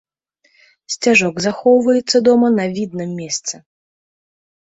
[0.93, 3.55] Сцяжок захоўваецца дома на відным месцы.